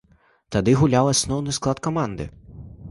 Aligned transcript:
Тады 0.55 0.71
гуляў 0.79 1.11
асноўны 1.13 1.57
склад 1.59 1.77
каманды. 1.91 2.25